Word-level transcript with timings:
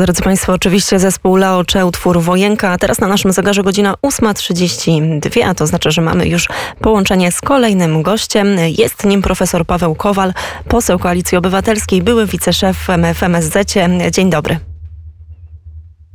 Drodzy 0.00 0.22
Państwo, 0.22 0.52
oczywiście 0.52 0.98
zespół 0.98 1.36
Lao 1.36 1.62
Che, 1.72 1.86
utwór 1.86 2.20
Wojenka, 2.20 2.70
a 2.70 2.78
teraz 2.78 3.00
na 3.00 3.06
naszym 3.06 3.32
zegarze 3.32 3.62
godzina 3.62 3.94
8.32, 4.02 5.42
a 5.42 5.54
to 5.54 5.66
znaczy, 5.66 5.90
że 5.90 6.02
mamy 6.02 6.26
już 6.26 6.48
połączenie 6.80 7.32
z 7.32 7.40
kolejnym 7.40 8.02
gościem. 8.02 8.48
Jest 8.78 9.04
nim 9.04 9.22
profesor 9.22 9.66
Paweł 9.66 9.94
Kowal, 9.94 10.32
poseł 10.68 10.98
Koalicji 10.98 11.38
Obywatelskiej, 11.38 12.02
były 12.02 12.26
wiceszef 12.26 12.88
w. 12.88 14.10
Dzień 14.10 14.30
dobry. 14.30 14.75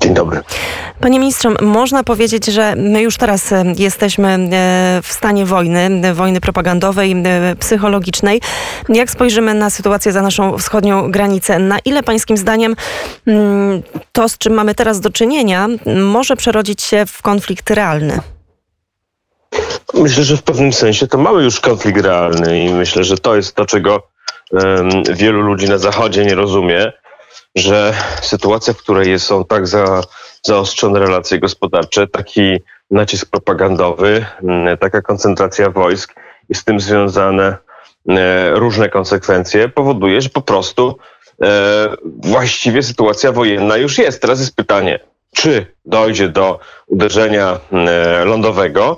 Dzień 0.01 0.13
dobry. 0.13 0.41
Panie 0.99 1.19
ministrze, 1.19 1.49
można 1.61 2.03
powiedzieć, 2.03 2.45
że 2.45 2.75
my 2.75 3.01
już 3.01 3.17
teraz 3.17 3.51
e, 3.51 3.63
jesteśmy 3.77 4.27
e, 4.27 4.37
w 5.03 5.13
stanie 5.13 5.45
wojny, 5.45 6.13
wojny 6.13 6.41
propagandowej, 6.41 7.11
e, 7.25 7.55
psychologicznej. 7.55 8.41
Jak 8.89 9.11
spojrzymy 9.11 9.53
na 9.53 9.69
sytuację 9.69 10.11
za 10.11 10.21
naszą 10.21 10.57
wschodnią 10.57 11.11
granicę, 11.11 11.59
na 11.59 11.79
ile 11.85 12.03
pańskim 12.03 12.37
zdaniem 12.37 12.75
mm, 13.27 13.83
to, 14.11 14.29
z 14.29 14.37
czym 14.37 14.53
mamy 14.53 14.75
teraz 14.75 14.99
do 14.99 15.09
czynienia, 15.09 15.67
może 15.95 16.35
przerodzić 16.35 16.81
się 16.81 17.05
w 17.05 17.21
konflikt 17.21 17.69
realny? 17.69 18.19
Myślę, 19.93 20.23
że 20.23 20.37
w 20.37 20.43
pewnym 20.43 20.73
sensie 20.73 21.07
to 21.07 21.17
mamy 21.17 21.43
już 21.43 21.59
konflikt 21.59 22.01
realny 22.01 22.59
i 22.59 22.73
myślę, 22.73 23.03
że 23.03 23.17
to 23.17 23.35
jest 23.35 23.55
to, 23.55 23.65
czego 23.65 24.07
wielu 25.13 25.41
ludzi 25.41 25.69
na 25.69 25.77
Zachodzie 25.77 26.25
nie 26.25 26.35
rozumie 26.35 26.91
że 27.55 27.93
sytuacja, 28.21 28.73
w 28.73 28.77
której 28.77 29.19
są 29.19 29.45
tak 29.45 29.67
za, 29.67 30.03
zaostrzone 30.43 30.99
relacje 30.99 31.39
gospodarcze, 31.39 32.07
taki 32.07 32.57
nacisk 32.91 33.29
propagandowy, 33.29 34.25
mm, 34.43 34.77
taka 34.77 35.01
koncentracja 35.01 35.69
wojsk 35.69 36.13
i 36.49 36.55
z 36.55 36.63
tym 36.63 36.79
związane 36.79 37.57
e, 38.09 38.51
różne 38.51 38.89
konsekwencje 38.89 39.69
powoduje, 39.69 40.21
że 40.21 40.29
po 40.29 40.41
prostu 40.41 40.97
e, 41.43 41.89
właściwie 42.03 42.83
sytuacja 42.83 43.31
wojenna 43.31 43.77
już 43.77 43.97
jest. 43.97 44.21
Teraz 44.21 44.39
jest 44.39 44.55
pytanie, 44.55 44.99
czy 45.35 45.65
dojdzie 45.85 46.29
do 46.29 46.59
uderzenia 46.87 47.59
e, 47.71 48.25
lądowego, 48.25 48.97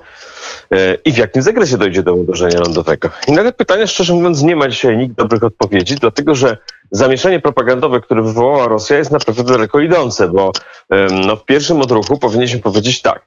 E, 0.73 0.97
i 1.05 1.11
w 1.11 1.17
jakim 1.17 1.41
zakresie 1.41 1.77
dojdzie 1.77 2.03
do 2.03 2.13
uderzenia 2.13 2.59
lądowego. 2.59 3.09
I 3.27 3.31
na 3.31 3.43
te 3.43 3.51
pytania, 3.51 3.87
szczerze 3.87 4.13
mówiąc, 4.13 4.41
nie 4.41 4.55
ma 4.55 4.67
dzisiaj 4.67 4.97
nikt 4.97 5.15
dobrych 5.15 5.43
odpowiedzi, 5.43 5.95
dlatego 5.95 6.35
że 6.35 6.57
zamieszanie 6.93 7.39
propagandowe, 7.39 8.01
które 8.01 8.21
wywołała 8.21 8.67
Rosja, 8.67 8.97
jest 8.97 9.11
naprawdę 9.11 9.43
daleko 9.43 9.79
idące, 9.79 10.27
bo 10.27 10.51
no, 11.25 11.35
w 11.35 11.45
pierwszym 11.45 11.81
odruchu 11.81 12.17
powinniśmy 12.17 12.59
powiedzieć 12.59 13.01
tak. 13.01 13.25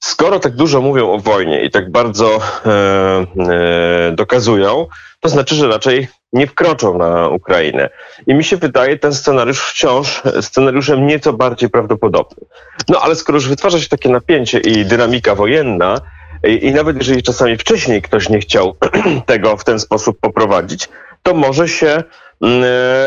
Skoro 0.00 0.40
tak 0.40 0.54
dużo 0.54 0.80
mówią 0.80 1.12
o 1.12 1.18
wojnie 1.18 1.64
i 1.64 1.70
tak 1.70 1.90
bardzo 1.90 2.40
e, 2.66 2.70
e, 2.70 4.12
dokazują, 4.12 4.86
to 5.20 5.28
znaczy, 5.28 5.54
że 5.54 5.68
raczej 5.68 6.08
nie 6.32 6.46
wkroczą 6.46 6.98
na 6.98 7.28
Ukrainę. 7.28 7.90
I 8.26 8.34
mi 8.34 8.44
się 8.44 8.56
wydaje 8.56 8.98
ten 8.98 9.14
scenariusz 9.14 9.60
wciąż 9.60 10.22
scenariuszem 10.40 11.06
nieco 11.06 11.32
bardziej 11.32 11.70
prawdopodobnym. 11.70 12.44
No 12.88 13.00
ale 13.00 13.16
skoro 13.16 13.36
już 13.36 13.48
wytwarza 13.48 13.80
się 13.80 13.88
takie 13.88 14.08
napięcie 14.08 14.58
i 14.58 14.84
dynamika 14.84 15.34
wojenna, 15.34 16.00
i, 16.46 16.66
I, 16.66 16.72
nawet 16.72 16.96
jeżeli 16.96 17.22
czasami 17.22 17.56
wcześniej 17.56 18.02
ktoś 18.02 18.28
nie 18.28 18.40
chciał 18.40 18.76
tego 19.26 19.56
w 19.56 19.64
ten 19.64 19.80
sposób 19.80 20.20
poprowadzić, 20.20 20.88
to 21.22 21.34
może 21.34 21.68
się 21.68 22.04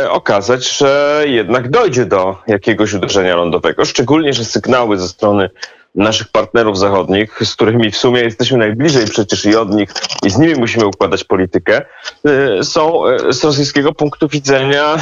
okazać, 0.09 0.77
że 0.77 1.23
jednak 1.25 1.69
dojdzie 1.69 2.05
do 2.05 2.37
jakiegoś 2.47 2.93
uderzenia 2.93 3.35
lądowego. 3.35 3.85
Szczególnie, 3.85 4.33
że 4.33 4.45
sygnały 4.45 4.97
ze 4.97 5.07
strony 5.07 5.49
naszych 5.95 6.27
partnerów 6.27 6.77
zachodnich, 6.77 7.39
z 7.43 7.55
którymi 7.55 7.91
w 7.91 7.97
sumie 7.97 8.21
jesteśmy 8.21 8.57
najbliżej 8.57 9.05
przecież 9.05 9.45
i 9.45 9.55
od 9.55 9.75
nich, 9.75 9.93
i 10.25 10.29
z 10.29 10.37
nimi 10.37 10.55
musimy 10.55 10.85
układać 10.85 11.23
politykę, 11.23 11.81
e, 12.25 12.63
są 12.63 13.07
e, 13.07 13.33
z 13.33 13.43
rosyjskiego 13.43 13.93
punktu 13.93 14.27
widzenia 14.27 14.95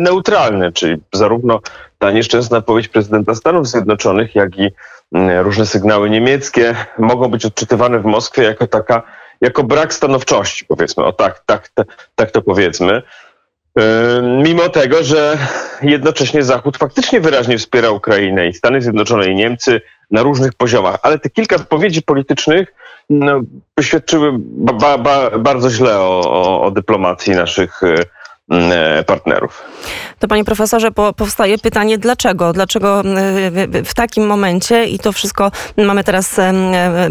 neutralne, 0.00 0.72
czyli 0.72 0.96
zarówno 1.12 1.60
ta 1.98 2.10
nieszczęsna 2.10 2.60
powieść 2.60 2.88
prezydenta 2.88 3.34
Stanów 3.34 3.68
Zjednoczonych, 3.68 4.34
jak 4.34 4.58
i 4.58 4.70
Mm, 5.12 5.44
różne 5.44 5.66
sygnały 5.66 6.10
niemieckie 6.10 6.74
mogą 6.98 7.28
być 7.28 7.44
odczytywane 7.44 8.00
w 8.00 8.04
Moskwie 8.04 8.42
jako 8.42 8.66
taka, 8.66 9.02
jako 9.40 9.64
brak 9.64 9.94
stanowczości, 9.94 10.64
powiedzmy, 10.64 11.04
o 11.04 11.12
tak, 11.12 11.42
tak, 11.46 11.68
tak, 11.68 12.08
tak 12.14 12.30
to 12.30 12.42
powiedzmy. 12.42 13.02
Mimo 14.22 14.68
tego, 14.68 15.02
że 15.02 15.38
jednocześnie 15.82 16.42
Zachód 16.42 16.76
faktycznie 16.76 17.20
wyraźnie 17.20 17.58
wspiera 17.58 17.90
Ukrainę 17.90 18.48
i 18.48 18.54
Stany 18.54 18.82
Zjednoczone 18.82 19.26
i 19.26 19.34
Niemcy 19.34 19.80
na 20.10 20.22
różnych 20.22 20.54
poziomach, 20.54 20.98
ale 21.02 21.18
te 21.18 21.30
kilka 21.30 21.58
wypowiedzi 21.58 22.02
politycznych 22.02 22.74
no, 23.10 23.40
poświadczyły 23.74 24.32
ba, 24.38 24.98
ba, 24.98 25.38
bardzo 25.38 25.70
źle 25.70 25.98
o, 25.98 26.20
o, 26.20 26.62
o 26.62 26.70
dyplomacji 26.70 27.34
naszych 27.34 27.82
Mm, 28.50 28.72
e, 28.72 29.04
partnerów. 29.04 29.62
To 30.18 30.28
panie 30.28 30.44
profesorze, 30.44 30.90
po, 30.90 31.12
powstaje 31.12 31.58
pytanie, 31.58 31.98
dlaczego? 31.98 32.52
Dlaczego 32.52 33.02
w 33.84 33.94
takim 33.94 34.26
momencie 34.26 34.84
i 34.84 34.98
to 34.98 35.12
wszystko, 35.12 35.50
mamy 35.76 36.04
teraz 36.04 36.38
e, 36.38 36.52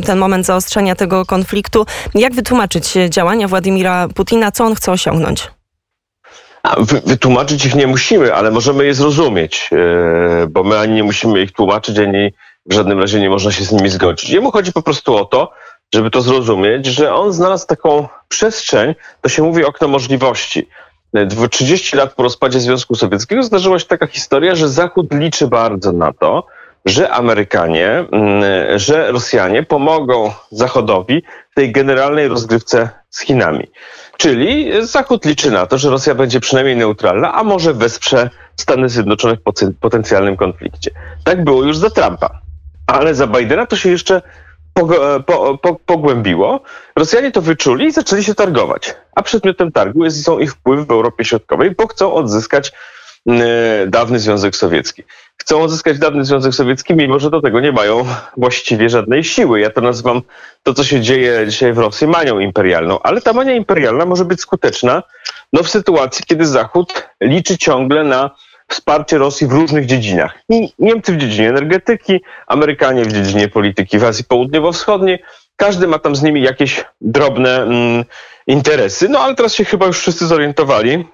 ten 0.06 0.18
moment 0.18 0.46
zaostrzenia 0.46 0.96
tego 0.96 1.26
konfliktu, 1.26 1.86
jak 2.16 2.34
wytłumaczyć 2.34 2.94
działania 3.10 3.48
Władimira 3.48 4.08
Putina, 4.16 4.52
co 4.52 4.66
on 4.66 4.76
chce 4.76 4.92
osiągnąć? 4.92 5.57
Wytłumaczyć 7.06 7.66
ich 7.66 7.76
nie 7.76 7.88
musimy, 7.88 8.34
ale 8.34 8.52
możemy 8.52 8.86
je 8.86 8.94
zrozumieć, 8.94 9.70
e, 9.74 10.48
bo 10.48 10.64
my 10.64 10.80
ani 10.80 10.94
nie 10.94 11.04
musimy 11.04 11.42
ich 11.42 11.52
tłumaczyć, 11.52 12.00
ani 12.00 12.34
w 12.66 12.74
żadnym 12.74 13.00
razie 13.00 13.20
nie 13.20 13.30
można 13.30 13.52
się 13.52 13.64
z 13.64 13.72
nimi 13.72 13.90
zgodzić. 13.90 14.30
Jemu 14.30 14.52
chodzi 14.52 14.74
po 14.74 14.82
prostu 14.82 15.16
o 15.16 15.26
to, 15.26 15.52
żeby 15.94 16.12
to 16.12 16.22
zrozumieć, 16.22 16.86
że 16.86 17.14
on 17.16 17.34
znalazł 17.34 17.68
taką 17.68 18.08
przestrzeń, 18.28 18.96
to 19.22 19.30
się 19.30 19.44
mówi 19.44 19.66
okno 19.66 19.88
możliwości. 19.88 20.68
30 21.52 21.98
lat 21.98 22.14
po 22.14 22.24
rozpadzie 22.24 22.60
Związku 22.60 22.96
Sowieckiego 22.96 23.44
zdarzyła 23.44 23.80
się 23.80 23.86
taka 23.86 24.08
historia, 24.08 24.56
że 24.56 24.70
Zachód 24.70 25.08
liczy 25.14 25.48
bardzo 25.48 25.92
na 25.92 26.14
to, 26.14 26.48
że 26.88 27.12
Amerykanie, 27.12 28.06
mm, 28.12 28.44
że 28.80 29.12
Rosjanie 29.12 29.64
pomogą 29.64 30.32
Zachodowi 30.52 31.24
w 31.52 31.56
tej 31.56 31.72
generalnej 31.72 32.28
rozgrywce 32.28 32.90
z 33.10 33.22
Chinami. 33.22 33.68
Czyli 34.18 34.72
Zachód 34.82 35.26
liczy 35.26 35.52
na 35.52 35.66
to, 35.66 35.78
że 35.78 35.90
Rosja 35.90 36.16
będzie 36.16 36.40
przynajmniej 36.40 36.76
neutralna, 36.76 37.34
a 37.34 37.44
może 37.44 37.74
wesprze 37.74 38.30
Stany 38.56 38.90
Zjednoczone 38.90 39.38
w 39.38 39.80
potencjalnym 39.80 40.38
konflikcie. 40.38 40.92
Tak 41.24 41.44
było 41.44 41.64
już 41.64 41.78
za 41.78 41.90
Trumpa. 41.90 42.42
Ale 42.88 43.16
za 43.16 43.28
Bidena 43.28 43.66
to 43.66 43.76
się 43.76 43.90
jeszcze 43.90 44.22
po, 45.26 45.58
po, 45.62 45.76
pogłębiło, 45.86 46.62
Rosjanie 46.96 47.32
to 47.32 47.42
wyczuli 47.42 47.86
i 47.86 47.92
zaczęli 47.92 48.24
się 48.24 48.36
targować. 48.36 48.96
A 49.16 49.24
przedmiotem 49.24 49.72
targu 49.72 50.06
jest, 50.06 50.24
są 50.24 50.40
ich 50.40 50.52
wpływy 50.52 50.86
w 50.86 50.92
Europie 50.92 51.26
Środkowej, 51.26 51.72
bo 51.72 51.88
chcą 51.88 52.14
odzyskać 52.14 52.72
dawny 53.88 54.20
Związek 54.20 54.56
Sowiecki. 54.56 55.04
Chcą 55.38 55.62
odzyskać 55.62 56.00
dawny 56.00 56.26
Związek 56.26 56.54
Sowiecki, 56.54 56.96
mimo 56.96 57.20
że 57.20 57.30
do 57.30 57.42
tego 57.42 57.60
nie 57.60 57.72
mają 57.72 58.06
właściwie 58.38 58.90
żadnej 58.90 59.24
siły. 59.24 59.60
Ja 59.60 59.70
to 59.70 59.82
nazywam 59.82 60.22
to, 60.64 60.74
co 60.74 60.84
się 60.84 61.02
dzieje 61.02 61.48
dzisiaj 61.48 61.74
w 61.74 61.78
Rosji, 61.78 62.08
manią 62.08 62.40
imperialną. 62.40 63.00
Ale 63.04 63.22
ta 63.22 63.34
mania 63.34 63.54
imperialna 63.54 64.06
może 64.06 64.26
być 64.26 64.42
skuteczna 64.42 65.04
no, 65.54 65.64
w 65.64 65.70
sytuacji, 65.70 66.26
kiedy 66.28 66.46
Zachód 66.46 67.10
liczy 67.22 67.58
ciągle 67.58 68.04
na 68.04 68.32
wsparcie 68.68 69.18
Rosji 69.18 69.48
w 69.48 69.52
różnych 69.52 69.86
dziedzinach. 69.86 70.40
Niemcy 70.80 71.14
w 71.14 71.18
dziedzinie 71.18 71.50
energetyki, 71.50 72.22
Amerykanie 72.48 73.06
w 73.06 73.14
dziedzinie 73.14 73.48
polityki 73.48 74.00
w 74.00 74.04
Azji 74.04 74.24
Południowo-Wschodniej. 74.24 75.20
Każdy 75.56 75.88
ma 75.88 76.00
tam 76.00 76.16
z 76.16 76.24
nimi 76.24 76.42
jakieś 76.42 76.86
drobne 77.02 77.64
mm, 77.64 78.06
interesy, 78.48 79.10
no 79.10 79.20
ale 79.20 79.36
teraz 79.36 79.54
się 79.54 79.66
chyba 79.66 79.86
już 79.86 80.00
wszyscy 80.00 80.28
zorientowali, 80.28 81.06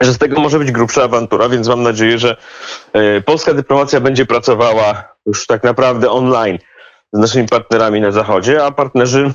że 0.00 0.14
z 0.14 0.18
tego 0.18 0.40
może 0.40 0.58
być 0.58 0.72
grubsza 0.72 1.02
awantura, 1.02 1.48
więc 1.48 1.68
mam 1.68 1.82
nadzieję, 1.82 2.18
że 2.18 2.36
y, 3.18 3.22
polska 3.22 3.54
dyplomacja 3.54 4.00
będzie 4.00 4.26
pracowała 4.26 5.04
już 5.26 5.46
tak 5.46 5.64
naprawdę 5.64 6.10
online 6.10 6.58
z 7.12 7.18
naszymi 7.18 7.48
partnerami 7.48 8.00
na 8.00 8.10
Zachodzie, 8.10 8.64
a 8.64 8.70
partnerzy 8.70 9.32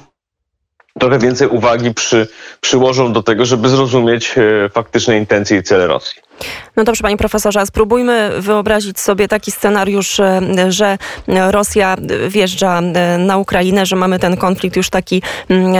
trochę 0.99 1.19
więcej 1.19 1.47
uwagi 1.47 1.93
przy, 1.93 2.27
przyłożą 2.61 3.13
do 3.13 3.23
tego, 3.23 3.45
żeby 3.45 3.69
zrozumieć 3.69 4.37
y, 4.37 4.69
faktyczne 4.69 5.17
intencje 5.17 5.57
i 5.57 5.63
cele 5.63 5.87
Rosji. 5.87 6.21
No 6.75 6.83
dobrze, 6.83 7.01
panie 7.01 7.17
profesorze, 7.17 7.65
spróbujmy 7.65 8.31
wyobrazić 8.39 8.99
sobie 8.99 9.27
taki 9.27 9.51
scenariusz, 9.51 10.19
e, 10.19 10.41
że 10.71 10.97
Rosja 11.27 11.95
wjeżdża 12.27 12.79
e, 12.79 13.17
na 13.17 13.37
Ukrainę, 13.37 13.85
że 13.85 13.95
mamy 13.95 14.19
ten 14.19 14.37
konflikt 14.37 14.75
już 14.75 14.89
taki, 14.89 15.21
mm, 15.49 15.75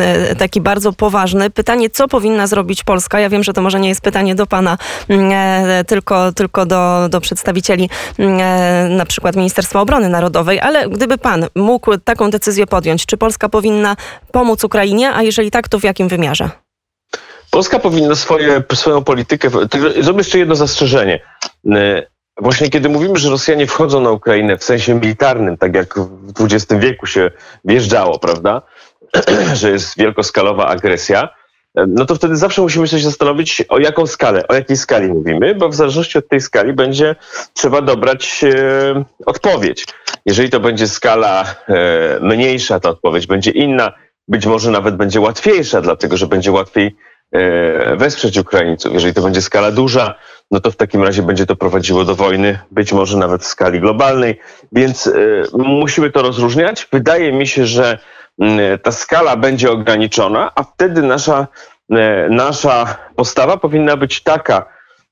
e, 0.00 0.36
taki 0.36 0.60
bardzo 0.60 0.92
poważny. 0.92 1.50
Pytanie, 1.50 1.90
co 1.90 2.08
powinna 2.08 2.46
zrobić 2.46 2.84
Polska? 2.84 3.20
Ja 3.20 3.28
wiem, 3.28 3.42
że 3.42 3.52
to 3.52 3.62
może 3.62 3.80
nie 3.80 3.88
jest 3.88 4.00
pytanie 4.00 4.34
do 4.34 4.46
pana, 4.46 4.78
mm, 5.08 5.32
tylko, 5.84 6.32
tylko 6.32 6.66
do, 6.66 7.08
do 7.10 7.20
przedstawicieli 7.20 7.90
mm, 8.18 8.96
na 8.96 9.06
przykład 9.06 9.36
Ministerstwa 9.36 9.80
Obrony 9.80 10.08
Narodowej, 10.08 10.60
ale 10.60 10.88
gdyby 10.88 11.18
pan 11.18 11.46
mógł 11.54 11.98
taką 11.98 12.30
decyzję 12.30 12.66
podjąć, 12.66 13.06
czy 13.06 13.16
Polska 13.16 13.48
powinna 13.48 13.96
pomóc 14.32 14.64
Ukrainie, 14.64 15.12
a 15.14 15.22
jeżeli 15.22 15.50
tak, 15.50 15.68
to 15.68 15.78
w 15.78 15.84
jakim 15.84 16.08
wymiarze? 16.08 16.50
Polska 17.50 17.78
powinna 17.78 18.14
swoje, 18.14 18.62
swoją 18.74 19.04
politykę. 19.04 19.50
Zrobię 20.00 20.18
jeszcze 20.18 20.38
jedno 20.38 20.54
zastrzeżenie. 20.54 21.20
E, 21.72 22.02
właśnie 22.36 22.70
kiedy 22.70 22.88
mówimy, 22.88 23.18
że 23.18 23.30
Rosjanie 23.30 23.66
wchodzą 23.66 24.00
na 24.00 24.10
Ukrainę 24.10 24.58
w 24.58 24.64
sensie 24.64 24.94
militarnym, 24.94 25.56
tak 25.56 25.74
jak 25.74 25.98
w 25.98 26.32
XX 26.40 26.80
wieku 26.80 27.06
się 27.06 27.30
wjeżdżało, 27.64 28.18
prawda, 28.18 28.62
że 29.60 29.70
jest 29.70 29.98
wielkoskalowa 29.98 30.66
agresja, 30.66 31.28
no 31.74 32.06
to 32.06 32.14
wtedy 32.14 32.36
zawsze 32.36 32.62
musimy 32.62 32.88
się 32.88 32.98
zastanowić, 32.98 33.64
o 33.68 33.78
jaką 33.78 34.06
skalę, 34.06 34.48
o 34.48 34.54
jakiej 34.54 34.76
skali 34.76 35.08
mówimy, 35.08 35.54
bo 35.54 35.68
w 35.68 35.74
zależności 35.74 36.18
od 36.18 36.28
tej 36.28 36.40
skali 36.40 36.72
będzie 36.72 37.16
trzeba 37.54 37.82
dobrać 37.82 38.44
e, 38.44 39.04
odpowiedź. 39.26 39.86
Jeżeli 40.26 40.50
to 40.50 40.60
będzie 40.60 40.88
skala 40.88 41.44
e, 41.68 42.18
mniejsza, 42.20 42.80
to 42.80 42.88
odpowiedź 42.88 43.26
będzie 43.26 43.50
inna, 43.50 43.92
być 44.28 44.46
może 44.46 44.70
nawet 44.70 44.96
będzie 44.96 45.20
łatwiejsza, 45.20 45.80
dlatego 45.80 46.16
że 46.16 46.26
będzie 46.26 46.52
łatwiej 46.52 46.86
e, 46.86 47.09
wesprzeć 47.96 48.38
Ukraińców. 48.38 48.92
Jeżeli 48.92 49.14
to 49.14 49.22
będzie 49.22 49.42
skala 49.42 49.72
duża, 49.72 50.14
no 50.50 50.60
to 50.60 50.70
w 50.70 50.76
takim 50.76 51.02
razie 51.02 51.22
będzie 51.22 51.46
to 51.46 51.56
prowadziło 51.56 52.04
do 52.04 52.14
wojny, 52.14 52.58
być 52.70 52.92
może 52.92 53.18
nawet 53.18 53.42
w 53.42 53.46
skali 53.46 53.80
globalnej, 53.80 54.40
więc 54.72 55.06
e, 55.06 55.12
musimy 55.52 56.10
to 56.10 56.22
rozróżniać. 56.22 56.88
Wydaje 56.92 57.32
mi 57.32 57.46
się, 57.46 57.66
że 57.66 57.98
mm, 58.38 58.78
ta 58.78 58.92
skala 58.92 59.36
będzie 59.36 59.70
ograniczona, 59.70 60.52
a 60.54 60.62
wtedy 60.62 61.02
nasza, 61.02 61.46
e, 61.90 62.28
nasza 62.30 62.96
postawa 63.16 63.56
powinna 63.56 63.96
być 63.96 64.22
taka, 64.22 64.66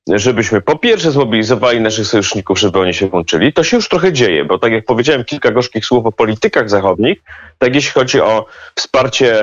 żebyśmy 0.09 0.61
po 0.61 0.79
pierwsze 0.79 1.11
zmobilizowali 1.11 1.81
naszych 1.81 2.06
sojuszników, 2.06 2.59
żeby 2.59 2.79
oni 2.79 2.94
się 2.94 3.09
włączyli. 3.09 3.53
To 3.53 3.64
się 3.64 3.76
już 3.76 3.88
trochę 3.88 4.12
dzieje, 4.12 4.44
bo 4.44 4.59
tak 4.59 4.73
jak 4.73 4.85
powiedziałem 4.85 5.25
kilka 5.25 5.50
gorzkich 5.50 5.87
słów 5.87 6.06
o 6.06 6.12
politykach 6.12 6.71
zachodnich, 6.71 7.23
tak 7.59 7.75
jeśli 7.75 7.93
chodzi 7.93 8.21
o 8.21 8.47
wsparcie 8.75 9.41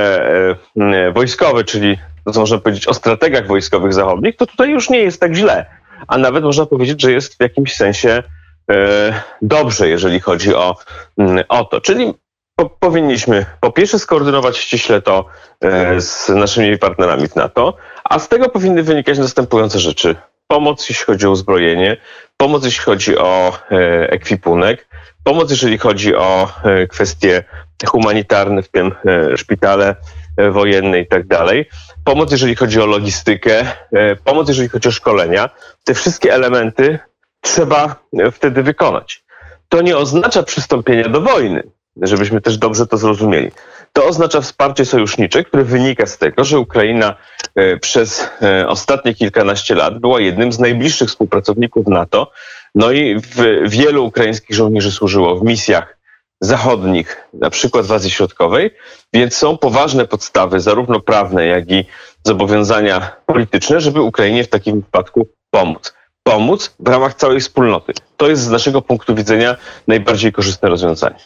e, 0.76 1.12
wojskowe, 1.12 1.64
czyli 1.64 1.98
co 2.32 2.40
można 2.40 2.58
powiedzieć 2.58 2.88
o 2.88 2.94
strategach 2.94 3.48
wojskowych 3.48 3.94
zachodnich, 3.94 4.36
to 4.36 4.48
tutaj 4.48 4.70
już 4.70 4.90
nie 4.90 5.00
jest 5.00 5.20
tak 5.20 5.36
źle. 5.36 5.66
A 6.08 6.18
nawet 6.18 6.44
można 6.44 6.66
powiedzieć, 6.66 7.02
że 7.02 7.12
jest 7.12 7.38
w 7.38 7.42
jakimś 7.42 7.76
sensie 7.76 8.24
e, 8.72 9.22
dobrze, 9.42 9.90
jeżeli 9.90 10.20
chodzi 10.20 10.56
o, 10.56 10.76
o 11.50 11.66
to. 11.66 11.82
Czyli 11.82 12.14
po, 12.56 12.70
powinniśmy 12.70 13.46
po 13.60 13.72
pierwsze 13.72 14.00
skoordynować 14.00 14.58
ściśle 14.58 15.02
to 15.02 15.26
e, 15.62 16.02
z 16.02 16.30
naszymi 16.30 16.78
partnerami 16.78 17.28
w 17.28 17.36
NATO, 17.36 17.78
a 18.04 18.20
z 18.20 18.28
tego 18.28 18.50
powinny 18.50 18.84
wynikać 18.84 19.18
następujące 19.18 19.80
rzeczy 19.80 20.16
pomoc 20.48 20.90
jeśli 20.90 21.06
chodzi 21.06 21.28
o 21.28 21.32
uzbrojenie, 21.32 21.98
pomoc 22.38 22.66
jeśli 22.66 22.84
chodzi 22.84 23.18
o 23.18 23.58
e, 23.72 24.12
ekwipunek, 24.12 24.88
pomoc 25.24 25.52
jeżeli 25.52 25.78
chodzi 25.78 26.16
o 26.16 26.50
kwestie 26.90 27.44
humanitarne, 27.88 28.64
w 28.64 28.70
tym 28.70 28.92
szpitale 29.36 29.96
wojenne 30.52 31.00
i 31.00 31.08
tak 31.08 31.28
dalej, 31.28 31.70
pomoc 32.04 32.32
jeżeli 32.32 32.56
chodzi 32.56 32.82
o 32.82 32.86
logistykę, 32.86 33.66
pomoc 34.24 34.48
jeżeli 34.48 34.70
chodzi 34.70 34.90
o 34.90 34.92
szkolenia. 34.92 35.50
Te 35.84 35.94
wszystkie 35.94 36.34
elementy 36.34 37.00
trzeba 37.42 37.96
wtedy 38.32 38.64
wykonać. 38.64 39.24
To 39.70 39.82
nie 39.82 39.98
oznacza 39.98 40.44
przystąpienia 40.44 41.10
do 41.10 41.22
wojny 41.22 41.64
żebyśmy 42.02 42.42
też 42.42 42.58
dobrze 42.58 42.88
to 42.88 42.98
zrozumieli. 42.98 43.52
To 43.94 44.06
oznacza 44.06 44.42
wsparcie 44.42 44.86
sojusznicze, 44.86 45.44
które 45.44 45.64
wynika 45.64 46.06
z 46.06 46.18
tego, 46.18 46.44
że 46.44 46.60
Ukraina 46.60 47.16
e, 47.56 47.78
przez 47.78 48.30
e, 48.42 48.68
ostatnie 48.68 49.14
kilkanaście 49.14 49.76
lat 49.76 50.00
była 50.00 50.22
jednym 50.22 50.52
z 50.52 50.60
najbliższych 50.60 51.10
współpracowników 51.10 51.88
NATO. 51.88 52.32
No 52.76 52.92
i 52.92 53.22
wielu 53.66 54.06
ukraińskich 54.06 54.56
żołnierzy 54.56 54.92
służyło 54.92 55.36
w 55.36 55.44
misjach 55.44 55.95
zachodnich, 56.46 57.28
na 57.34 57.50
przykład 57.50 57.86
w 57.86 57.92
Azji 57.92 58.12
Środkowej, 58.12 58.72
więc 59.14 59.36
są 59.36 59.58
poważne 59.58 60.06
podstawy, 60.06 60.60
zarówno 60.60 61.00
prawne, 61.00 61.46
jak 61.46 61.72
i 61.72 61.86
zobowiązania 62.24 63.12
polityczne, 63.26 63.82
żeby 63.82 64.02
Ukrainie 64.02 64.44
w 64.44 64.48
takim 64.48 64.82
wypadku 64.82 65.28
pomóc. 65.52 65.94
Pomóc 66.24 66.76
w 66.80 66.88
ramach 66.88 67.14
całej 67.14 67.40
wspólnoty. 67.40 67.94
To 68.18 68.30
jest 68.30 68.42
z 68.42 68.50
naszego 68.50 68.82
punktu 68.82 69.16
widzenia 69.16 69.56
najbardziej 69.88 70.32
korzystne 70.32 70.70
rozwiązanie. 70.70 71.20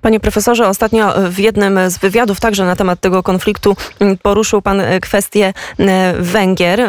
Panie 0.00 0.20
profesorze, 0.20 0.68
ostatnio 0.68 1.14
w 1.30 1.38
jednym 1.38 1.90
z 1.90 1.98
wywiadów 1.98 2.40
także 2.40 2.64
na 2.64 2.76
temat 2.76 3.00
tego 3.00 3.22
konfliktu 3.22 3.76
poruszył 4.22 4.62
pan 4.62 4.82
kwestię 5.02 5.52
e, 5.78 6.14
Węgier, 6.18 6.80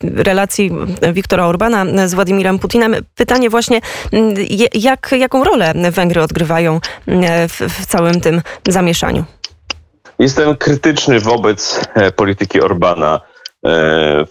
relacji 0.00 0.70
Wiktora 1.12 1.46
Orbana 1.46 2.08
z 2.08 2.14
Władimirem 2.14 2.58
Putinem. 2.58 2.94
Pytanie 3.14 3.50
właśnie, 3.50 3.80
jak, 4.74 5.14
jaką 5.18 5.44
rolę 5.44 5.74
Węgry 5.90 6.22
odgrywają 6.22 6.80
w, 7.48 7.60
w 7.68 7.86
całym 7.86 8.20
tym 8.20 8.42
zamieszaniu? 8.68 9.24
Jestem 10.18 10.56
krytyczny 10.56 11.20
wobec 11.20 11.80
e, 11.94 12.12
polityki 12.12 12.60
Orbana 12.60 13.20
e, 13.66 14.24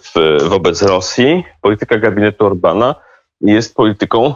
wobec 0.44 0.82
Rosji. 0.82 1.44
Polityka 1.60 1.98
gabinetu 1.98 2.46
Orbana 2.46 2.94
jest 3.40 3.74
polityką 3.74 4.34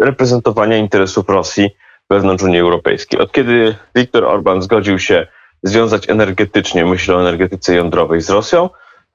reprezentowania 0.00 0.76
interesów 0.76 1.28
Rosji 1.28 1.70
wewnątrz 2.10 2.44
Unii 2.44 2.60
Europejskiej. 2.60 3.20
Od 3.20 3.32
kiedy 3.32 3.74
Viktor 3.94 4.24
Orban 4.24 4.62
zgodził 4.62 4.98
się 4.98 5.26
związać 5.62 6.08
energetycznie, 6.08 6.86
myślę 6.86 7.16
o 7.16 7.20
energetyce 7.20 7.74
jądrowej 7.74 8.20
z 8.20 8.30
Rosją, 8.30 8.70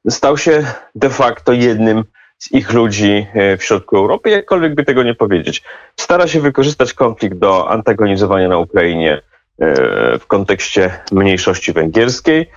stał 0.10 0.38
się 0.38 0.64
de 0.96 1.10
facto 1.10 1.54
jednym 1.54 2.04
z 2.38 2.52
ich 2.52 2.74
ludzi 2.74 3.28
e, 3.34 3.58
w 3.58 3.64
środku 3.64 3.98
Europy, 3.98 4.30
jakkolwiek 4.30 4.76
by 4.76 4.86
tego 4.86 5.04
nie 5.04 5.16
powiedzieć. 5.16 5.64
Stara 6.00 6.28
się 6.28 6.42
wykorzystać 6.42 6.94
konflikt 6.94 7.38
do 7.38 7.70
antagonizowania 7.70 8.48
na 8.48 8.58
Ukrainie 8.58 9.14
e, 9.14 9.22
w 10.20 10.28
kontekście 10.28 11.00
mniejszości 11.12 11.74
węgierskiej. 11.74 12.50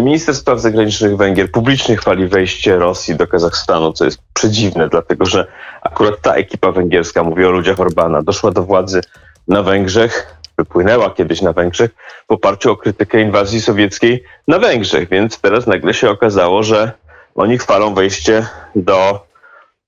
Minister 0.00 0.34
Spraw 0.34 0.60
Zagranicznych 0.60 1.16
Węgier 1.16 1.50
publicznie 1.50 1.96
chwali 1.96 2.28
wejście 2.28 2.76
Rosji 2.76 3.16
do 3.16 3.26
Kazachstanu, 3.26 3.92
co 3.92 4.04
jest 4.04 4.18
przedziwne, 4.34 4.88
dlatego 4.88 5.26
że 5.26 5.46
akurat 5.82 6.20
ta 6.20 6.34
ekipa 6.34 6.72
węgierska, 6.72 7.22
mówi 7.22 7.44
o 7.44 7.50
ludziach 7.50 7.80
Orbana, 7.80 8.22
doszła 8.22 8.50
do 8.50 8.62
władzy 8.62 9.00
na 9.48 9.62
Węgrzech, 9.62 10.36
wypłynęła 10.58 11.10
kiedyś 11.10 11.42
na 11.42 11.52
Węgrzech 11.52 11.90
w 12.28 12.32
oparciu 12.32 12.70
o 12.72 12.76
krytykę 12.76 13.20
inwazji 13.20 13.60
sowieckiej 13.60 14.24
na 14.48 14.58
Węgrzech, 14.58 15.08
więc 15.08 15.40
teraz 15.40 15.66
nagle 15.66 15.94
się 15.94 16.10
okazało, 16.10 16.62
że 16.62 16.92
oni 17.34 17.58
chwalą 17.58 17.94
wejście 17.94 18.46
do, 18.74 19.26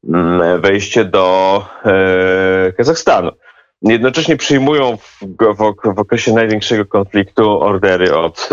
mm, 0.09 0.61
wejście 0.61 1.05
do 1.05 1.63
e, 1.85 2.73
Kazachstanu. 2.73 3.31
Jednocześnie 3.83 4.37
przyjmują 4.37 4.97
w, 4.97 5.19
w, 5.39 5.95
w 5.95 5.99
okresie 5.99 6.33
największego 6.33 6.87
konfliktu 6.87 7.61
ordery 7.63 8.17
od 8.17 8.49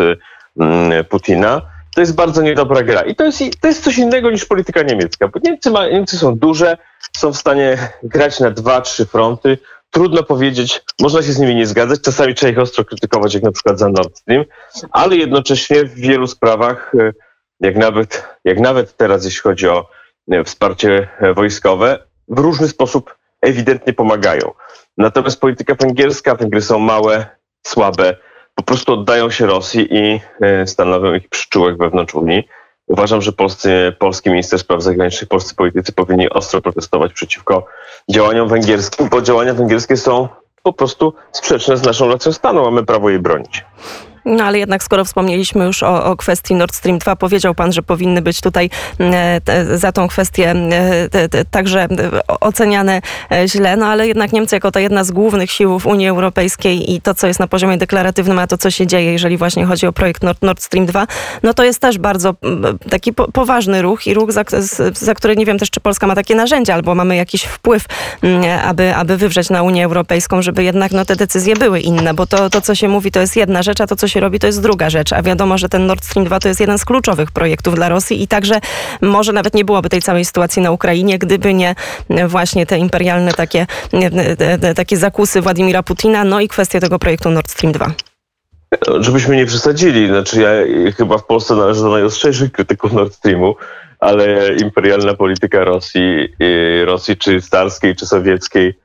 e, 0.60 1.04
Putina. 1.04 1.62
To 1.96 2.02
jest 2.02 2.16
bardzo 2.16 2.42
niedobra 2.42 2.84
gra. 2.84 3.02
I 3.02 3.16
to 3.16 3.24
jest, 3.24 3.40
to 3.62 3.68
jest 3.68 3.84
coś 3.84 3.98
innego 3.98 4.32
niż 4.32 4.46
polityka 4.46 4.82
niemiecka, 4.82 5.28
bo 5.28 5.40
Niemcy, 5.44 5.72
ma, 5.72 5.88
Niemcy 5.88 6.18
są 6.18 6.36
duże, 6.36 6.78
są 7.18 7.34
w 7.34 7.38
stanie 7.38 7.78
grać 8.04 8.40
na 8.40 8.52
dwa, 8.52 8.82
trzy 8.82 9.06
fronty, 9.06 9.58
trudno 9.94 10.24
powiedzieć, 10.24 10.82
można 11.02 11.22
się 11.22 11.34
z 11.34 11.40
nimi 11.40 11.56
nie 11.56 11.66
zgadzać, 11.66 12.02
czasami 12.02 12.36
trzeba 12.36 12.52
ich 12.52 12.60
ostro 12.60 12.86
krytykować, 12.86 13.34
jak 13.34 13.44
na 13.44 13.52
przykład 13.52 13.80
za 13.80 13.90
Nord 13.90 14.18
Stream, 14.18 14.46
ale 14.92 15.16
jednocześnie 15.16 15.86
w 15.86 15.96
wielu 15.96 16.28
sprawach, 16.28 16.96
e, 16.96 17.12
jak 17.60 17.76
nawet, 17.76 18.24
jak 18.46 18.60
nawet 18.60 18.98
teraz, 18.98 19.26
jeśli 19.26 19.42
chodzi 19.42 19.68
o 19.68 19.90
e, 20.32 20.44
wsparcie 20.44 21.08
wojskowe, 21.36 22.00
w 22.28 22.40
różny 22.40 22.68
sposób 22.68 23.16
ewidentnie 23.42 23.94
pomagają. 23.94 24.52
Natomiast 24.98 25.42
polityka 25.42 25.76
węgierska, 25.76 26.36
Węgry 26.36 26.62
są 26.62 26.80
małe, 26.80 27.26
słabe, 27.68 28.16
po 28.56 28.64
prostu 28.64 28.94
oddają 28.94 29.30
się 29.30 29.46
Rosji 29.46 29.88
i 29.92 30.20
stanowią 30.66 31.14
ich 31.14 31.30
przyczółek 31.30 31.78
wewnątrz 31.78 32.16
Unii. 32.16 32.48
Uważam, 32.88 33.22
że 33.22 33.32
polscy, 33.32 33.96
polski 34.00 34.30
minister 34.30 34.60
spraw 34.60 34.84
zagranicznych, 34.84 35.30
polscy 35.30 35.56
politycy 35.56 35.94
powinni 35.94 36.30
ostro 36.30 36.62
protestować 36.62 37.14
przeciwko 37.14 37.66
działaniom 38.12 38.48
węgierskim, 38.48 39.10
bo 39.10 39.22
działania 39.22 39.54
węgierskie 39.54 39.98
są 39.98 40.28
po 40.64 40.74
prostu 40.74 41.14
sprzeczne 41.32 41.78
z 41.78 41.84
naszą 41.84 42.10
racją 42.10 42.32
stanu, 42.32 42.64
mamy 42.64 42.86
prawo 42.86 43.10
jej 43.10 43.20
bronić. 43.20 43.66
No 44.26 44.44
ale 44.44 44.60
jednak 44.60 44.84
skoro 44.84 45.06
wspomnieliśmy 45.06 45.66
już 45.66 45.84
o, 45.84 46.06
o, 46.06 46.18
kwestii 46.18 46.56
Nord 46.56 46.76
Stream 46.76 46.98
2, 46.98 47.16
powiedział 47.16 47.56
pan, 47.56 47.74
że 47.74 47.84
powinny 47.84 48.22
być 48.22 48.42
tutaj 48.42 48.70
e, 49.00 49.42
te, 49.42 49.78
za 49.78 49.92
tą 49.92 50.08
kwestię 50.08 50.52
e, 50.52 51.10
te, 51.10 51.30
te, 51.30 51.46
także 51.46 51.82
e, 51.82 51.88
oceniane 52.40 53.02
źle, 53.46 53.78
no 53.78 53.86
ale 53.86 54.08
jednak 54.08 54.34
Niemcy 54.34 54.56
jako 54.56 54.72
ta 54.72 54.80
jedna 54.80 55.04
z 55.04 55.12
głównych 55.12 55.52
sił 55.52 55.80
w 55.80 55.86
Unii 55.86 56.08
Europejskiej 56.08 56.94
i 56.94 57.02
to, 57.02 57.14
co 57.14 57.28
jest 57.28 57.40
na 57.40 57.48
poziomie 57.48 57.78
deklaratywnym, 57.78 58.40
a 58.40 58.48
to, 58.48 58.58
co 58.58 58.72
się 58.72 58.88
dzieje, 58.88 59.12
jeżeli 59.12 59.38
właśnie 59.38 59.66
chodzi 59.66 59.88
o 59.88 59.94
projekt 59.94 60.24
Nord, 60.24 60.42
Nord 60.42 60.64
Stream 60.64 60.86
2, 60.86 61.08
no 61.44 61.54
to 61.54 61.64
jest 61.64 61.80
też 61.80 61.98
bardzo 61.98 62.34
taki 62.90 63.14
po, 63.14 63.32
poważny 63.32 63.82
ruch 63.82 64.08
i 64.08 64.14
ruch, 64.14 64.32
za, 64.32 64.44
za 64.94 65.14
który 65.14 65.36
nie 65.36 65.46
wiem 65.46 65.60
też, 65.60 65.70
czy 65.70 65.80
Polska 65.80 66.08
ma 66.08 66.16
takie 66.16 66.36
narzędzia, 66.36 66.74
albo 66.74 66.96
mamy 66.96 67.16
jakiś 67.16 67.44
wpływ, 67.44 67.86
aby, 68.64 68.96
aby 68.96 69.18
wywrzeć 69.18 69.50
na 69.50 69.64
Unię 69.64 69.86
Europejską, 69.86 70.42
żeby 70.42 70.64
jednak 70.64 70.92
no, 70.92 71.06
te 71.06 71.16
decyzje 71.16 71.56
były 71.56 71.80
inne, 71.80 72.14
bo 72.14 72.28
to, 72.28 72.50
to, 72.50 72.62
co 72.62 72.76
się 72.76 72.88
mówi, 72.88 73.12
to 73.12 73.20
jest 73.20 73.36
jedna 73.36 73.64
rzecz, 73.64 73.82
a 73.82 73.88
to, 73.88 73.96
co 73.96 74.08
się 74.08 74.13
robi, 74.20 74.40
to 74.40 74.48
jest 74.48 74.62
druga 74.62 74.90
rzecz. 74.90 75.14
A 75.14 75.22
wiadomo, 75.22 75.58
że 75.58 75.70
ten 75.70 75.86
Nord 75.86 76.06
Stream 76.06 76.26
2 76.26 76.40
to 76.40 76.48
jest 76.48 76.60
jeden 76.60 76.78
z 76.78 76.86
kluczowych 76.86 77.32
projektów 77.32 77.76
dla 77.76 77.90
Rosji 77.90 78.24
i 78.24 78.28
także 78.28 78.60
może 79.02 79.34
nawet 79.34 79.54
nie 79.54 79.66
byłoby 79.66 79.90
tej 79.90 80.02
całej 80.02 80.26
sytuacji 80.26 80.62
na 80.62 80.72
Ukrainie, 80.72 81.20
gdyby 81.20 81.54
nie 81.54 81.76
właśnie 82.28 82.66
te 82.66 82.78
imperialne 82.78 83.34
takie, 83.34 83.68
takie 84.76 84.98
zakusy 84.98 85.42
Władimira 85.42 85.84
Putina, 85.84 86.24
no 86.24 86.40
i 86.40 86.48
kwestia 86.48 86.80
tego 86.80 87.00
projektu 87.00 87.30
Nord 87.30 87.52
Stream 87.52 87.74
2. 87.74 87.92
Żebyśmy 89.00 89.36
nie 89.36 89.46
przesadzili, 89.46 90.08
znaczy 90.08 90.42
ja 90.42 90.50
chyba 90.98 91.18
w 91.18 91.26
Polsce 91.26 91.56
należę 91.56 91.82
do 91.82 91.90
najostrzejszych 91.90 92.52
krytyków 92.52 92.94
Nord 92.94 93.14
Streamu, 93.14 93.56
ale 94.00 94.56
imperialna 94.56 95.14
polityka 95.14 95.64
Rosji, 95.64 96.34
Rosji 96.86 97.18
czy 97.18 97.42
starskiej, 97.42 97.96
czy 97.96 98.06
sowieckiej, 98.06 98.68
Y, 98.70 98.83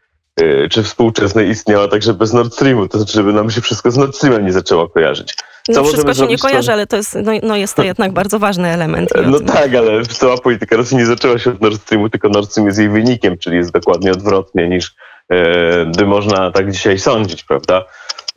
czy 0.71 0.83
współczesnej 0.83 1.49
istniała 1.49 1.89
także 1.89 2.15
bez 2.15 2.33
Nord 2.33 2.55
Streamu, 2.55 2.89
to 2.89 2.99
znaczy, 2.99 3.13
żeby 3.13 3.33
nam 3.33 3.51
się 3.51 3.61
wszystko 3.61 3.91
z 3.91 3.97
Nord 3.97 4.17
Streamem 4.17 4.47
nie 4.47 4.53
zaczęło 4.53 4.89
kojarzyć. 4.89 5.35
No, 5.69 5.85
wszystko 5.85 6.15
się 6.15 6.27
nie 6.27 6.39
kojarzy, 6.39 6.73
ale 6.73 6.87
to 6.87 6.97
jest, 6.97 7.19
no, 7.25 7.33
no 7.43 7.57
jest 7.57 7.75
to 7.75 7.83
jednak 7.83 8.13
bardzo 8.13 8.39
ważny 8.39 8.69
element. 8.69 9.11
No 9.27 9.41
tak, 9.41 9.75
ale 9.75 10.03
cała 10.03 10.37
polityka 10.37 10.77
Rosji 10.77 10.97
nie 10.97 11.07
zaczęła 11.07 11.39
się 11.39 11.51
od 11.51 11.61
Nord 11.61 11.83
Streamu, 11.83 12.09
tylko 12.09 12.29
Nord 12.29 12.51
Stream 12.51 12.67
jest 12.67 12.79
jej 12.79 12.89
wynikiem, 12.89 13.39
czyli 13.39 13.57
jest 13.57 13.73
dokładnie 13.73 14.13
odwrotnie 14.13 14.69
niż 14.69 14.95
e, 15.29 15.85
by 15.85 16.07
można 16.07 16.51
tak 16.51 16.73
dzisiaj 16.73 16.99
sądzić, 16.99 17.45
prawda? 17.45 17.85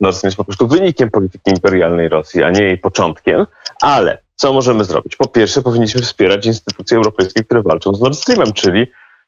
Nord 0.00 0.16
Stream 0.16 0.28
jest 0.28 0.36
po 0.36 0.44
prostu 0.44 0.68
wynikiem 0.68 1.10
polityki 1.10 1.50
imperialnej 1.50 2.08
Rosji, 2.08 2.42
a 2.42 2.50
nie 2.50 2.62
jej 2.62 2.78
początkiem, 2.78 3.46
ale 3.82 4.18
co 4.34 4.52
możemy 4.52 4.84
zrobić? 4.84 5.16
Po 5.16 5.28
pierwsze, 5.28 5.62
powinniśmy 5.62 6.02
wspierać 6.02 6.46
instytucje 6.46 6.96
europejskie, 6.96 7.44
które 7.44 7.62
walczą 7.62 7.94
z 7.94 8.00
Nord 8.00 8.16
Streamem, 8.18 8.52
czyli 8.52 8.86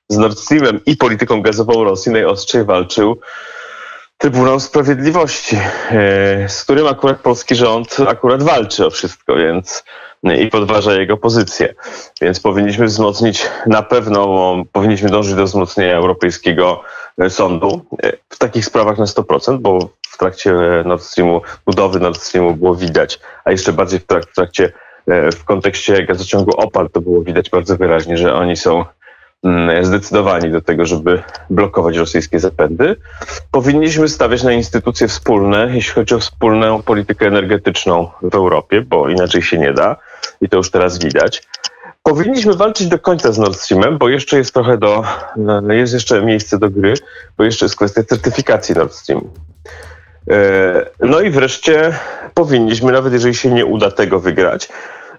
z 0.09 0.17
Nord 0.17 0.39
Streamem 0.39 0.81
i 0.87 0.97
polityką 0.97 1.43
gazową 1.43 1.85
Rosji 1.85 2.13
najostrzej 2.13 2.65
walczył 2.65 3.21
Trybunał 4.19 4.61
Sprawiedliwości, 4.61 5.57
e, 5.91 6.49
z 6.49 6.65
którym 6.65 6.87
akurat 6.87 7.21
polski 7.21 7.55
rząd 7.55 7.97
akurat 8.09 8.43
walczy 8.43 8.87
o 8.87 8.91
wszystko, 8.91 9.37
więc 9.37 9.85
i 10.39 10.47
podważa 10.47 10.93
jego 10.93 11.17
pozycję. 11.17 11.75
Więc 12.21 12.41
powinniśmy 12.41 12.87
wzmocnić, 12.87 13.47
na 13.67 13.83
pewno 13.83 14.55
powinniśmy 14.73 15.11
dążyć 15.11 15.35
do 15.35 15.45
wzmocnienia 15.45 15.97
Europejskiego 15.97 16.83
Sądu 17.29 17.85
e, 18.03 18.13
w 18.29 18.39
takich 18.39 18.65
sprawach 18.65 18.99
na 18.99 19.05
100%, 19.05 19.59
bo 19.59 19.89
w 20.09 20.19
trakcie 20.19 20.55
Nord 20.85 21.03
Streamu, 21.03 21.41
budowy 21.67 22.01
Nord 22.01 22.23
Streamu 22.23 22.55
było 22.55 22.75
widać, 22.75 23.21
a 23.45 23.51
jeszcze 23.51 23.73
bardziej 23.73 24.01
w, 24.01 24.05
w 24.31 24.35
trakcie, 24.35 24.73
e, 25.09 25.33
w 25.33 25.45
kontekście 25.45 26.07
gazociągu 26.07 26.51
OPAL 26.57 26.91
to 26.91 27.01
było 27.01 27.23
widać 27.23 27.51
bardzo 27.51 27.77
wyraźnie, 27.77 28.17
że 28.17 28.35
oni 28.35 28.57
są 28.57 28.85
zdecydowani 29.83 30.51
do 30.51 30.61
tego, 30.61 30.87
żeby 30.87 31.23
blokować 31.51 31.97
rosyjskie 31.97 32.41
zapędy. 32.41 32.97
Powinniśmy 33.51 34.09
stawiać 34.09 34.43
na 34.43 34.53
instytucje 34.53 35.09
wspólne, 35.09 35.71
jeśli 35.75 35.93
chodzi 35.93 36.15
o 36.15 36.19
wspólną 36.19 36.83
politykę 36.83 37.27
energetyczną 37.27 38.11
w 38.23 38.35
Europie, 38.35 38.81
bo 38.81 39.09
inaczej 39.09 39.43
się 39.43 39.59
nie 39.59 39.73
da 39.73 39.97
i 40.41 40.49
to 40.49 40.57
już 40.57 40.71
teraz 40.71 40.99
widać. 40.99 41.43
Powinniśmy 42.03 42.55
walczyć 42.55 42.87
do 42.87 42.99
końca 42.99 43.33
z 43.33 43.39
Nord 43.39 43.61
Streamem, 43.61 43.99
bo 43.99 44.09
jeszcze 44.09 44.37
jest 44.37 44.55
trochę 44.55 44.79
do, 44.79 45.05
e, 45.69 45.77
jest 45.77 45.95
jeszcze 45.95 46.23
miejsce 46.23 46.59
do 46.59 46.71
gry, 46.71 46.95
bo 47.39 47.45
jeszcze 47.45 47.65
jest 47.65 47.77
kwestia 47.77 48.03
certyfikacji 48.05 48.75
Nord 48.75 48.93
Streamu. 48.93 49.31
E, 50.31 50.87
no 51.01 51.21
i 51.21 51.31
wreszcie 51.31 51.99
powinniśmy, 52.35 52.93
nawet 52.93 53.13
jeżeli 53.13 53.35
się 53.35 53.51
nie 53.51 53.67
uda 53.67 53.91
tego 53.91 54.21
wygrać, 54.21 54.69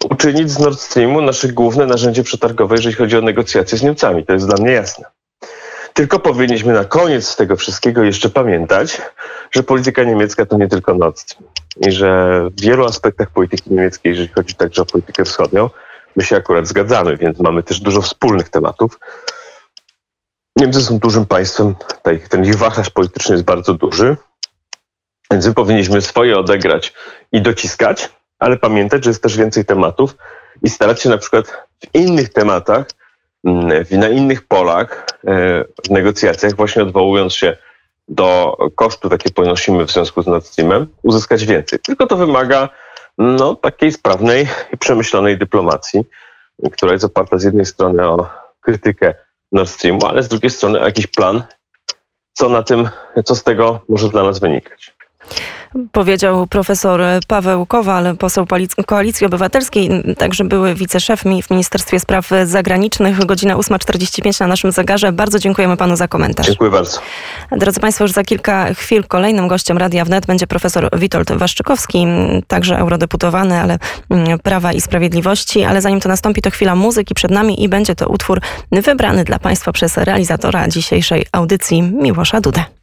uczynić 0.09 0.51
z 0.51 0.59
Nord 0.59 0.79
Streamu 0.79 1.21
nasze 1.21 1.47
główne 1.47 1.85
narzędzie 1.85 2.23
przetargowe, 2.23 2.75
jeżeli 2.75 2.95
chodzi 2.95 3.17
o 3.17 3.21
negocjacje 3.21 3.77
z 3.77 3.83
Niemcami. 3.83 4.25
To 4.25 4.33
jest 4.33 4.47
dla 4.47 4.63
mnie 4.63 4.71
jasne. 4.71 5.05
Tylko 5.93 6.19
powinniśmy 6.19 6.73
na 6.73 6.85
koniec 6.85 7.35
tego 7.35 7.55
wszystkiego 7.55 8.03
jeszcze 8.03 8.29
pamiętać, 8.29 9.01
że 9.51 9.63
polityka 9.63 10.03
niemiecka 10.03 10.45
to 10.45 10.57
nie 10.57 10.67
tylko 10.67 10.93
Nord 10.93 11.19
Stream. 11.19 11.43
I 11.87 11.91
że 11.91 12.41
w 12.49 12.61
wielu 12.61 12.85
aspektach 12.85 13.29
polityki 13.29 13.69
niemieckiej, 13.69 14.09
jeżeli 14.09 14.27
chodzi 14.27 14.55
także 14.55 14.81
o 14.81 14.85
politykę 14.85 15.25
wschodnią, 15.25 15.69
my 16.15 16.23
się 16.23 16.35
akurat 16.35 16.67
zgadzamy, 16.67 17.17
więc 17.17 17.39
mamy 17.39 17.63
też 17.63 17.79
dużo 17.79 18.01
wspólnych 18.01 18.49
tematów. 18.49 18.99
Niemcy 20.55 20.81
są 20.81 20.99
dużym 20.99 21.25
państwem, 21.25 21.75
ten 22.29 22.45
ich 22.45 22.55
wachlarz 22.55 22.89
polityczny 22.89 23.35
jest 23.35 23.45
bardzo 23.45 23.73
duży, 23.73 24.17
więc 25.31 25.47
my 25.47 25.53
powinniśmy 25.53 26.01
swoje 26.01 26.37
odegrać 26.37 26.93
i 27.31 27.41
dociskać, 27.41 28.09
ale 28.39 28.57
pamiętać, 28.57 29.03
że 29.03 29.09
jest 29.09 29.23
też 29.23 29.37
więcej 29.37 29.65
tematów 29.65 30.15
i 30.63 30.69
starać 30.69 31.01
się 31.01 31.09
na 31.09 31.17
przykład 31.17 31.47
w 31.79 31.95
innych 31.95 32.33
tematach, 32.33 32.85
mm, 33.43 33.85
na 33.91 34.09
innych 34.09 34.47
polach, 34.47 35.07
e, 35.27 35.63
w 35.85 35.89
negocjacjach, 35.89 36.55
właśnie 36.55 36.83
odwołując 36.83 37.33
się 37.33 37.57
do 38.07 38.57
kosztów, 38.75 39.11
jakie 39.11 39.29
ponosimy 39.29 39.85
w 39.85 39.91
związku 39.91 40.21
z 40.21 40.27
Nord 40.27 40.45
Streamem, 40.45 40.87
uzyskać 41.03 41.45
więcej. 41.45 41.79
Tylko 41.79 42.07
to 42.07 42.17
wymaga 42.17 42.69
no, 43.17 43.55
takiej 43.55 43.91
sprawnej 43.91 44.47
i 44.73 44.77
przemyślonej 44.77 45.37
dyplomacji, 45.37 46.05
która 46.71 46.93
jest 46.93 47.05
oparta 47.05 47.37
z 47.37 47.43
jednej 47.43 47.65
strony 47.65 48.07
o 48.07 48.29
krytykę 48.61 49.13
Nord 49.51 49.69
Streamu, 49.69 50.05
ale 50.05 50.23
z 50.23 50.27
drugiej 50.27 50.49
strony 50.49 50.79
o 50.79 50.85
jakiś 50.85 51.07
plan, 51.07 51.43
co 52.33 52.49
na 52.49 52.63
tym, 52.63 52.89
co 53.25 53.35
z 53.35 53.43
tego 53.43 53.79
może 53.89 54.09
dla 54.09 54.23
nas 54.23 54.39
wynikać. 54.39 54.95
Powiedział 55.91 56.47
profesor 56.47 57.01
Paweł 57.27 57.65
Kowal, 57.65 58.17
poseł 58.17 58.45
Koalicji 58.85 59.27
Obywatelskiej, 59.27 59.89
także 60.17 60.43
były 60.43 60.75
wiceszef 60.75 61.21
w 61.21 61.51
Ministerstwie 61.51 61.99
Spraw 61.99 62.29
Zagranicznych. 62.45 63.25
Godzina 63.25 63.55
8.45 63.55 64.41
na 64.41 64.47
naszym 64.47 64.71
zegarze. 64.71 65.11
Bardzo 65.11 65.39
dziękujemy 65.39 65.77
panu 65.77 65.95
za 65.95 66.07
komentarz. 66.07 66.47
Dziękuję 66.47 66.71
bardzo. 66.71 66.99
Drodzy 67.51 67.79
Państwo, 67.79 68.03
już 68.03 68.11
za 68.11 68.23
kilka 68.23 68.73
chwil 68.73 69.03
kolejnym 69.03 69.47
gościem 69.47 69.77
Radia 69.77 70.05
Wnet 70.05 70.25
będzie 70.25 70.47
profesor 70.47 70.89
Witold 70.99 71.31
Waszczykowski, 71.31 72.07
także 72.47 72.77
eurodeputowany, 72.77 73.61
ale 73.61 73.77
mm, 74.09 74.39
Prawa 74.39 74.73
i 74.73 74.81
Sprawiedliwości. 74.81 75.63
Ale 75.63 75.81
zanim 75.81 75.99
to 75.99 76.09
nastąpi, 76.09 76.41
to 76.41 76.51
chwila 76.51 76.75
muzyki 76.75 77.15
przed 77.15 77.31
nami 77.31 77.63
i 77.63 77.69
będzie 77.69 77.95
to 77.95 78.07
utwór 78.07 78.41
wybrany 78.71 79.23
dla 79.23 79.39
Państwa 79.39 79.71
przez 79.71 79.97
realizatora 79.97 80.67
dzisiejszej 80.67 81.25
audycji 81.31 81.81
Miłosza 81.81 82.41
Dudę. 82.41 82.75